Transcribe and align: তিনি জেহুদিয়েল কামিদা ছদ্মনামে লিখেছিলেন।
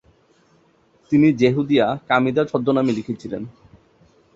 তিনি 1.11 1.27
জেহুদিয়েল 1.33 1.91
কামিদা 2.09 2.43
ছদ্মনামে 2.51 2.91
লিখেছিলেন। 2.97 3.43